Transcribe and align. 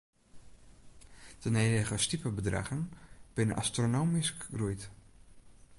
De 1.39 1.49
nedige 1.49 1.97
stipebedraggen 1.97 2.91
binne 3.33 3.53
astronomysk 3.55 4.43
groeid. 4.53 4.89